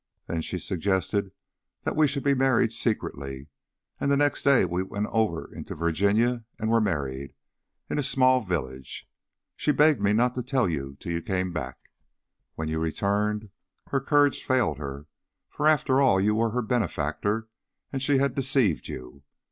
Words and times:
Then 0.25 0.41
she 0.41 0.57
suggested 0.57 1.31
that 1.83 1.95
we 1.95 2.07
should 2.07 2.23
be 2.23 2.33
married 2.33 2.71
secretly, 2.71 3.49
and 3.99 4.09
the 4.09 4.17
next 4.17 4.41
day 4.41 4.65
we 4.65 4.81
went 4.81 5.05
over 5.11 5.53
into 5.53 5.75
Virginia 5.75 6.43
and 6.57 6.71
were 6.71 6.81
married 6.81 7.35
in 7.87 7.99
a 7.99 8.01
small 8.01 8.41
village. 8.41 9.07
She 9.55 9.71
begged 9.71 10.01
me 10.01 10.11
not 10.11 10.33
to 10.33 10.41
tell 10.41 10.67
you 10.67 10.97
till 10.99 11.11
you 11.11 11.21
came 11.21 11.53
back. 11.53 11.91
When 12.55 12.67
you 12.67 12.79
returned, 12.79 13.51
her 13.89 13.99
courage 14.01 14.43
failed 14.43 14.79
her, 14.79 15.05
for 15.51 15.67
after 15.67 16.01
all 16.01 16.19
you 16.19 16.33
were 16.33 16.49
her 16.49 16.63
benefactor 16.63 17.47
and 17.93 18.01
she 18.01 18.17
had 18.17 18.33
deceived 18.33 18.87
you. 18.87 19.21